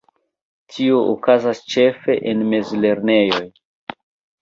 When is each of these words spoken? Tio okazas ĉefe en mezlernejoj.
Tio 0.75 1.01
okazas 1.11 1.63
ĉefe 1.75 2.17
en 2.35 2.45
mezlernejoj. 2.57 3.47